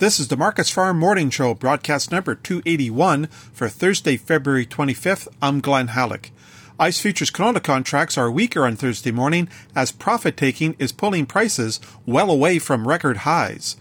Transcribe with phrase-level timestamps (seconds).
[0.00, 5.28] This is the Markets Farm Morning Show, broadcast number 281 for Thursday, February 25th.
[5.42, 6.30] I'm Glenn Hallick.
[6.78, 11.80] ICE futures canola contracts are weaker on Thursday morning as profit taking is pulling prices
[12.06, 13.76] well away from record highs.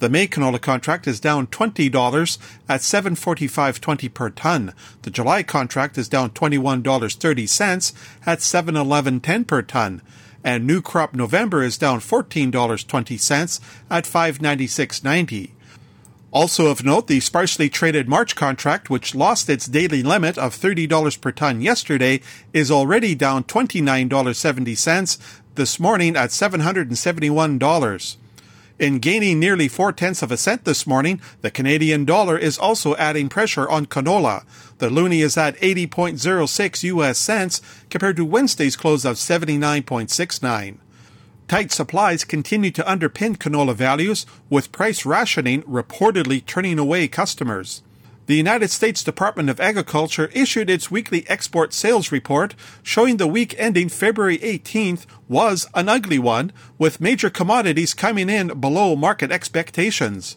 [0.00, 4.74] The May canola contract is down $20 at 745.20 per ton.
[5.00, 7.94] The July contract is down $21.30
[8.26, 10.02] at 711.10 per ton
[10.44, 13.60] and new crop November is down $14.20
[13.90, 15.50] at 596.90.
[16.32, 21.20] Also of note, the sparsely traded March contract, which lost its daily limit of $30
[21.20, 22.22] per ton yesterday,
[22.54, 25.18] is already down $29.70
[25.56, 28.16] this morning at $771.
[28.78, 32.96] In gaining nearly four tenths of a cent this morning, the Canadian dollar is also
[32.96, 34.44] adding pressure on canola.
[34.78, 37.60] The loonie is at 80.06 US cents
[37.90, 40.78] compared to Wednesday's close of 79.69.
[41.48, 47.82] Tight supplies continue to underpin canola values, with price rationing reportedly turning away customers.
[48.26, 53.54] The United States Department of Agriculture issued its weekly export sales report showing the week
[53.58, 60.36] ending February 18th was an ugly one, with major commodities coming in below market expectations.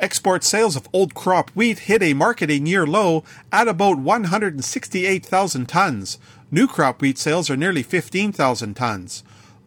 [0.00, 6.18] Export sales of old crop wheat hit a marketing year low at about 168,000 tons.
[6.50, 9.22] New crop wheat sales are nearly 15,000 tons.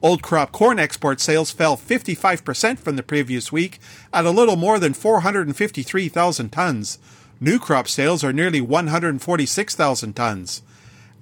[0.06, 3.80] Old crop corn export sales fell 55% from the previous week
[4.14, 7.00] at a little more than 453,000 tons.
[7.40, 10.62] New crop sales are nearly 146,000 tons.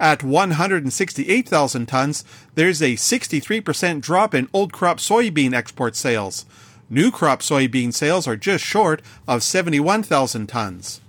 [0.02, 6.46] At 168,000 tons, there's a 63% drop in old crop soybean export sales.
[6.90, 11.00] New crop soybean sales are just short of 71,000 tons.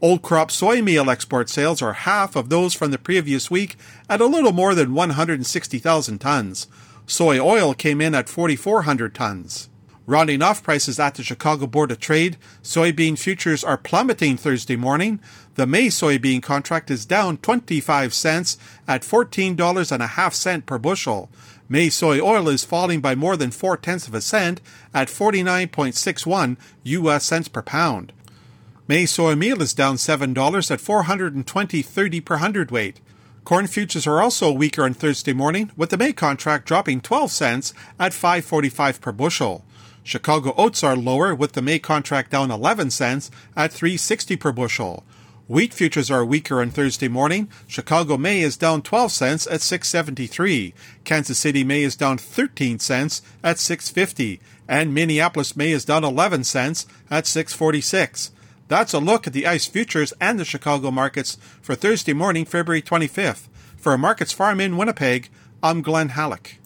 [0.00, 3.76] Old crop soy meal export sales are half of those from the previous week
[4.08, 6.68] at a little more than 160,000 tons.
[7.10, 9.70] Soy oil came in at 4,400 tons.
[10.04, 15.18] Rounding off prices at the Chicago Board of Trade, soybean futures are plummeting Thursday morning.
[15.54, 20.76] The May soybean contract is down 25 cents at $14 and a half cent per
[20.76, 21.30] bushel.
[21.66, 24.60] May soy oil is falling by more than four tenths of a cent
[24.92, 28.12] at 49.61 US cents per pound.
[28.86, 33.00] May soy meal is down $7 at 420.30 per hundredweight.
[33.48, 37.72] Corn futures are also weaker on Thursday morning, with the May contract dropping 12 cents
[37.98, 39.64] at 5.45 per bushel.
[40.02, 45.02] Chicago oats are lower, with the May contract down 11 cents at 3.60 per bushel.
[45.46, 47.48] Wheat futures are weaker on Thursday morning.
[47.66, 50.74] Chicago May is down 12 cents at 6.73.
[51.04, 56.44] Kansas City May is down 13 cents at 6.50, and Minneapolis May is down 11
[56.44, 58.28] cents at 6.46.
[58.68, 62.82] That's a look at the ICE futures and the Chicago markets for Thursday morning, February
[62.82, 63.48] 25th.
[63.78, 65.30] For Markets Farm in Winnipeg,
[65.62, 66.58] I'm Glenn Hallick.